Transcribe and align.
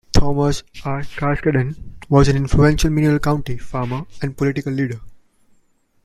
Thomas 0.13 0.63
R. 0.83 1.03
Carskadon 1.03 1.75
was 2.09 2.27
an 2.27 2.35
influential 2.35 2.89
Mineral 2.89 3.19
County 3.19 3.59
farmer 3.59 4.07
and 4.19 4.35
political 4.35 4.73
leader. 4.73 4.99